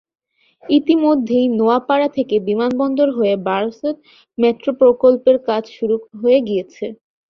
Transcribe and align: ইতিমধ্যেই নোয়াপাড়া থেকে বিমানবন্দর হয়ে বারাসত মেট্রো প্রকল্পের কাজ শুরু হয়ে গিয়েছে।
ইতিমধ্যেই 0.63 1.45
নোয়াপাড়া 1.57 2.09
থেকে 2.17 2.35
বিমানবন্দর 2.47 3.09
হয়ে 3.17 3.35
বারাসত 3.47 3.95
মেট্রো 4.37 4.71
প্রকল্পের 4.81 5.37
কাজ 5.47 5.63
শুরু 5.77 5.95
হয়ে 6.21 6.39
গিয়েছে। 6.47 6.85